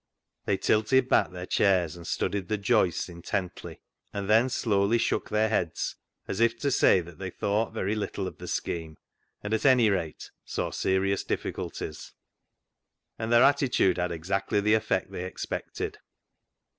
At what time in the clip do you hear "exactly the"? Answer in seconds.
14.11-14.73